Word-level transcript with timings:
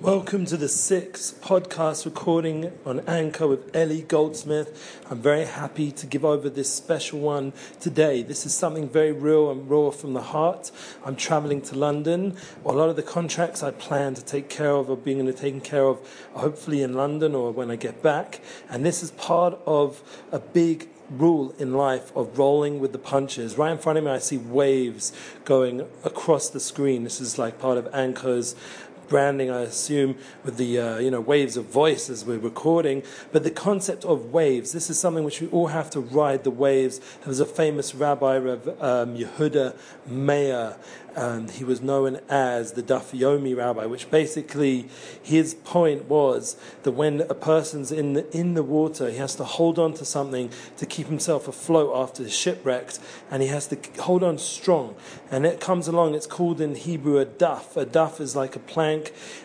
Welcome 0.00 0.44
to 0.46 0.58
the 0.58 0.68
sixth 0.68 1.40
podcast 1.40 2.04
recording 2.04 2.70
on 2.84 3.00
Anchor 3.08 3.46
with 3.46 3.74
Eli 3.74 4.02
Goldsmith. 4.02 5.00
I'm 5.10 5.22
very 5.22 5.46
happy 5.46 5.90
to 5.92 6.06
give 6.06 6.22
over 6.22 6.50
this 6.50 6.70
special 6.70 7.18
one 7.18 7.54
today. 7.80 8.22
This 8.22 8.44
is 8.44 8.52
something 8.52 8.90
very 8.90 9.12
real 9.12 9.50
and 9.50 9.70
raw 9.70 9.90
from 9.90 10.12
the 10.12 10.20
heart. 10.20 10.70
I'm 11.02 11.16
traveling 11.16 11.62
to 11.62 11.78
London. 11.78 12.36
A 12.66 12.72
lot 12.72 12.90
of 12.90 12.96
the 12.96 13.02
contracts 13.02 13.62
I 13.62 13.70
plan 13.70 14.12
to 14.14 14.24
take 14.24 14.50
care 14.50 14.72
of 14.72 14.90
are 14.90 14.96
being 14.96 15.32
taken 15.32 15.62
care 15.62 15.86
of 15.86 15.98
hopefully 16.34 16.82
in 16.82 16.92
London 16.92 17.34
or 17.34 17.50
when 17.50 17.70
I 17.70 17.76
get 17.76 18.02
back. 18.02 18.42
And 18.68 18.84
this 18.84 19.02
is 19.02 19.12
part 19.12 19.58
of 19.64 20.02
a 20.30 20.38
big 20.38 20.90
rule 21.08 21.54
in 21.58 21.72
life 21.72 22.14
of 22.16 22.36
rolling 22.38 22.80
with 22.80 22.92
the 22.92 22.98
punches. 22.98 23.56
Right 23.56 23.72
in 23.72 23.78
front 23.78 23.96
of 23.96 24.04
me, 24.04 24.10
I 24.10 24.18
see 24.18 24.36
waves 24.36 25.12
going 25.44 25.88
across 26.04 26.50
the 26.50 26.60
screen. 26.60 27.04
This 27.04 27.20
is 27.20 27.38
like 27.38 27.58
part 27.58 27.78
of 27.78 27.88
Anchor's 27.94 28.56
branding, 29.08 29.50
I 29.50 29.62
assume, 29.62 30.16
with 30.44 30.56
the 30.56 30.78
uh, 30.78 30.98
you 30.98 31.10
know 31.10 31.20
waves 31.20 31.56
of 31.56 31.66
voice 31.66 32.08
as 32.10 32.24
we're 32.24 32.38
recording. 32.38 33.02
But 33.32 33.44
the 33.44 33.50
concept 33.50 34.04
of 34.04 34.32
waves, 34.32 34.72
this 34.72 34.90
is 34.90 34.98
something 34.98 35.24
which 35.24 35.40
we 35.40 35.48
all 35.48 35.68
have 35.68 35.90
to 35.90 36.00
ride 36.00 36.44
the 36.44 36.50
waves. 36.50 36.98
There 36.98 37.28
was 37.28 37.40
a 37.40 37.46
famous 37.46 37.94
rabbi, 37.94 38.38
Rav 38.38 38.68
um, 38.80 39.16
Yehuda 39.16 39.76
Meir, 40.06 40.76
and 41.16 41.50
he 41.50 41.64
was 41.64 41.80
known 41.80 42.20
as 42.28 42.72
the 42.72 42.82
Daf 42.82 43.18
Yomi 43.18 43.56
rabbi, 43.56 43.86
which 43.86 44.10
basically 44.10 44.88
his 45.22 45.54
point 45.54 46.04
was 46.10 46.56
that 46.82 46.92
when 46.92 47.22
a 47.22 47.34
person's 47.34 47.90
in 47.90 48.12
the, 48.12 48.36
in 48.36 48.54
the 48.54 48.62
water, 48.62 49.10
he 49.10 49.16
has 49.16 49.34
to 49.36 49.44
hold 49.44 49.78
on 49.78 49.94
to 49.94 50.04
something 50.04 50.50
to 50.76 50.84
keep 50.84 51.06
himself 51.06 51.48
afloat 51.48 51.96
after 51.96 52.22
he's 52.22 52.36
shipwrecked, 52.36 52.98
and 53.30 53.42
he 53.42 53.48
has 53.48 53.66
to 53.68 53.78
hold 54.02 54.22
on 54.22 54.36
strong. 54.38 54.94
And 55.30 55.46
it 55.46 55.58
comes 55.58 55.88
along, 55.88 56.14
it's 56.14 56.26
called 56.26 56.60
in 56.60 56.74
Hebrew 56.74 57.18
a 57.18 57.24
daf. 57.24 57.76
A 57.76 57.86
daf 57.86 58.20
is 58.20 58.36
like 58.36 58.54
a 58.54 58.60
plank, 58.60 58.95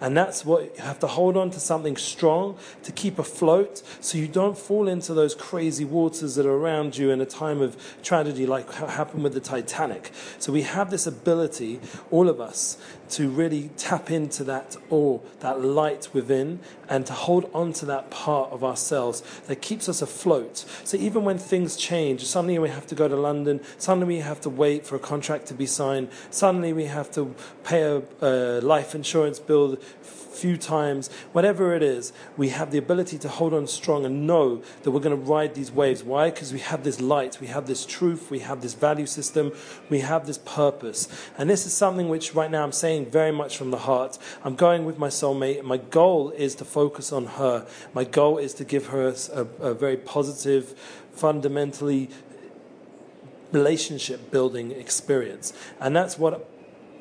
and 0.00 0.16
that's 0.16 0.44
what 0.44 0.76
you 0.76 0.82
have 0.82 0.98
to 1.00 1.06
hold 1.06 1.36
on 1.36 1.50
to 1.50 1.60
something 1.60 1.96
strong 1.96 2.56
to 2.82 2.92
keep 2.92 3.18
afloat 3.18 3.82
so 4.00 4.18
you 4.18 4.28
don't 4.28 4.58
fall 4.58 4.88
into 4.88 5.14
those 5.14 5.34
crazy 5.34 5.84
waters 5.84 6.34
that 6.34 6.46
are 6.46 6.54
around 6.54 6.96
you 6.96 7.10
in 7.10 7.20
a 7.20 7.26
time 7.26 7.60
of 7.60 7.76
tragedy 8.02 8.46
like 8.46 8.72
happened 8.72 9.22
with 9.22 9.34
the 9.34 9.40
Titanic. 9.40 10.10
So 10.38 10.52
we 10.52 10.62
have 10.62 10.90
this 10.90 11.06
ability 11.06 11.80
all 12.10 12.28
of 12.28 12.40
us, 12.40 12.78
to 13.10 13.28
really 13.28 13.70
tap 13.76 14.10
into 14.10 14.42
that 14.44 14.76
awe, 14.90 15.18
that 15.40 15.60
light 15.60 16.08
within, 16.12 16.58
and 16.88 17.06
to 17.06 17.12
hold 17.12 17.50
on 17.54 17.72
to 17.72 17.86
that 17.86 18.10
part 18.10 18.50
of 18.50 18.64
ourselves 18.64 19.22
that 19.46 19.56
keeps 19.56 19.88
us 19.88 20.02
afloat. 20.02 20.64
So 20.84 20.96
even 20.96 21.24
when 21.24 21.38
things 21.38 21.76
change, 21.76 22.24
suddenly 22.24 22.58
we 22.58 22.70
have 22.70 22.86
to 22.88 22.94
go 22.94 23.08
to 23.08 23.16
London, 23.16 23.60
suddenly 23.78 24.16
we 24.16 24.20
have 24.20 24.40
to 24.42 24.50
wait 24.50 24.86
for 24.86 24.96
a 24.96 24.98
contract 24.98 25.46
to 25.46 25.54
be 25.54 25.66
signed, 25.66 26.08
suddenly 26.30 26.72
we 26.72 26.86
have 26.86 27.10
to 27.12 27.34
pay 27.62 27.82
a, 27.82 28.02
a 28.20 28.60
life 28.60 28.94
insurance 28.94 29.33
bill 29.38 29.78
few 30.34 30.56
times, 30.56 31.08
whatever 31.32 31.74
it 31.74 31.82
is, 31.82 32.12
we 32.36 32.48
have 32.50 32.70
the 32.70 32.78
ability 32.78 33.18
to 33.18 33.28
hold 33.28 33.54
on 33.54 33.66
strong 33.66 34.04
and 34.04 34.26
know 34.26 34.62
that 34.82 34.90
we're 34.90 35.00
going 35.00 35.16
to 35.16 35.30
ride 35.30 35.54
these 35.54 35.70
waves. 35.70 36.02
Why? 36.02 36.30
Because 36.30 36.52
we 36.52 36.58
have 36.58 36.84
this 36.84 37.00
light, 37.00 37.40
we 37.40 37.46
have 37.46 37.66
this 37.66 37.86
truth, 37.86 38.30
we 38.30 38.40
have 38.40 38.60
this 38.60 38.74
value 38.74 39.06
system, 39.06 39.52
we 39.88 40.00
have 40.00 40.26
this 40.26 40.38
purpose. 40.38 41.08
And 41.38 41.48
this 41.48 41.66
is 41.66 41.72
something 41.72 42.08
which 42.08 42.34
right 42.34 42.50
now 42.50 42.64
I'm 42.64 42.72
saying 42.72 43.10
very 43.10 43.32
much 43.32 43.56
from 43.56 43.70
the 43.70 43.78
heart. 43.78 44.18
I'm 44.42 44.56
going 44.56 44.84
with 44.84 44.98
my 44.98 45.08
soulmate. 45.08 45.62
My 45.62 45.78
goal 45.78 46.30
is 46.30 46.54
to 46.56 46.64
focus 46.64 47.12
on 47.12 47.26
her. 47.26 47.66
My 47.94 48.04
goal 48.04 48.38
is 48.38 48.54
to 48.54 48.64
give 48.64 48.86
her 48.88 49.08
a, 49.08 49.40
a 49.60 49.74
very 49.74 49.96
positive, 49.96 50.78
fundamentally 51.12 52.10
relationship 53.52 54.32
building 54.32 54.72
experience. 54.72 55.52
And 55.80 55.94
that's 55.94 56.18
what 56.18 56.50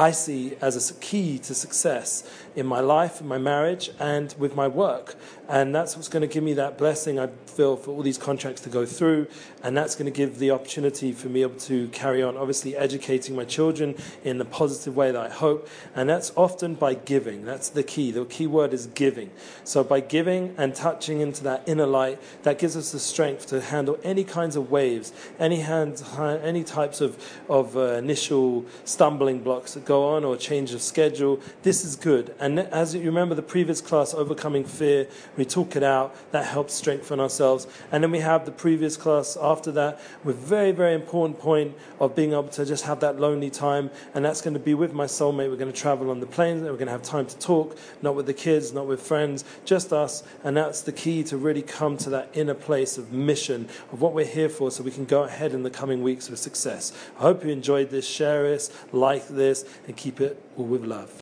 I 0.00 0.12
see 0.12 0.56
as 0.62 0.90
a 0.90 0.94
key 0.94 1.38
to 1.40 1.54
success 1.54 2.24
in 2.56 2.64
my 2.66 2.80
life, 2.80 3.20
in 3.20 3.28
my 3.28 3.36
marriage, 3.36 3.90
and 4.00 4.34
with 4.38 4.56
my 4.56 4.66
work. 4.66 5.14
And 5.46 5.74
that's 5.74 5.94
what's 5.94 6.08
going 6.08 6.22
to 6.22 6.32
give 6.32 6.42
me 6.42 6.54
that 6.54 6.78
blessing, 6.78 7.18
I 7.18 7.26
feel, 7.26 7.76
for 7.76 7.90
all 7.90 8.02
these 8.02 8.16
contracts 8.16 8.62
to 8.62 8.70
go 8.70 8.86
through. 8.86 9.26
And 9.62 9.76
that's 9.76 9.96
going 9.96 10.10
to 10.10 10.16
give 10.16 10.38
the 10.38 10.52
opportunity 10.52 11.12
for 11.12 11.28
me 11.28 11.42
able 11.42 11.58
to 11.60 11.88
carry 11.88 12.22
on, 12.22 12.38
obviously, 12.38 12.76
educating 12.76 13.36
my 13.36 13.44
children 13.44 13.94
in 14.24 14.38
the 14.38 14.44
positive 14.46 14.96
way 14.96 15.10
that 15.10 15.20
I 15.20 15.28
hope. 15.28 15.68
And 15.94 16.08
that's 16.08 16.32
often 16.34 16.76
by 16.76 16.94
giving. 16.94 17.44
That's 17.44 17.68
the 17.68 17.82
key. 17.82 18.10
The 18.10 18.24
key 18.24 18.46
word 18.46 18.72
is 18.72 18.86
giving. 18.86 19.30
So 19.64 19.84
by 19.84 20.00
giving 20.00 20.54
and 20.56 20.74
touching 20.74 21.20
into 21.20 21.44
that 21.44 21.68
inner 21.68 21.86
light, 21.86 22.20
that 22.44 22.58
gives 22.58 22.74
us 22.74 22.92
the 22.92 23.00
strength 23.00 23.48
to 23.48 23.60
handle 23.60 23.98
any 24.02 24.24
kinds 24.24 24.56
of 24.56 24.70
waves, 24.70 25.12
any, 25.38 25.60
hands, 25.60 26.02
any 26.18 26.64
types 26.64 27.02
of, 27.02 27.22
of 27.50 27.76
uh, 27.76 27.94
initial 27.94 28.64
stumbling 28.84 29.40
blocks 29.40 29.74
that 29.74 29.84
go 29.90 30.14
on 30.14 30.24
or 30.24 30.36
change 30.36 30.72
of 30.72 30.80
schedule. 30.80 31.40
This 31.62 31.84
is 31.84 31.96
good. 31.96 32.32
And 32.38 32.60
as 32.60 32.94
you 32.94 33.02
remember 33.02 33.34
the 33.34 33.42
previous 33.42 33.80
class, 33.80 34.14
Overcoming 34.14 34.62
Fear, 34.62 35.08
we 35.36 35.44
talk 35.44 35.74
it 35.74 35.82
out. 35.82 36.14
That 36.30 36.46
helps 36.46 36.74
strengthen 36.74 37.18
ourselves. 37.18 37.66
And 37.90 38.04
then 38.04 38.12
we 38.12 38.20
have 38.20 38.44
the 38.44 38.52
previous 38.52 38.96
class 38.96 39.36
after 39.36 39.72
that 39.72 40.00
with 40.22 40.36
very, 40.36 40.70
very 40.70 40.94
important 40.94 41.40
point 41.40 41.74
of 41.98 42.14
being 42.14 42.30
able 42.34 42.50
to 42.50 42.64
just 42.64 42.84
have 42.84 43.00
that 43.00 43.18
lonely 43.18 43.50
time. 43.50 43.90
And 44.14 44.24
that's 44.24 44.40
going 44.40 44.54
to 44.54 44.60
be 44.60 44.74
with 44.74 44.92
my 44.92 45.06
soulmate. 45.06 45.50
We're 45.50 45.56
going 45.56 45.72
to 45.72 45.80
travel 45.86 46.08
on 46.08 46.20
the 46.20 46.26
planes. 46.26 46.62
We're 46.62 46.68
going 46.74 46.86
to 46.86 46.92
have 46.92 47.02
time 47.02 47.26
to 47.26 47.38
talk, 47.38 47.76
not 48.00 48.14
with 48.14 48.26
the 48.26 48.34
kids, 48.34 48.72
not 48.72 48.86
with 48.86 49.02
friends, 49.02 49.44
just 49.64 49.92
us. 49.92 50.22
And 50.44 50.56
that's 50.56 50.82
the 50.82 50.92
key 50.92 51.24
to 51.24 51.36
really 51.36 51.62
come 51.62 51.96
to 51.96 52.10
that 52.10 52.30
inner 52.32 52.54
place 52.54 52.96
of 52.96 53.12
mission, 53.12 53.68
of 53.92 54.00
what 54.00 54.12
we're 54.12 54.24
here 54.24 54.48
for, 54.48 54.70
so 54.70 54.84
we 54.84 54.92
can 54.92 55.04
go 55.04 55.24
ahead 55.24 55.52
in 55.52 55.64
the 55.64 55.70
coming 55.70 56.00
weeks 56.00 56.30
with 56.30 56.38
success. 56.38 56.92
I 57.18 57.22
hope 57.22 57.44
you 57.44 57.50
enjoyed 57.50 57.90
this. 57.90 58.06
Share 58.06 58.44
this, 58.44 58.70
like 58.92 59.26
this, 59.26 59.64
and 59.86 59.96
keep 59.96 60.20
it 60.20 60.42
all 60.56 60.66
with 60.66 60.84
love. 60.84 61.19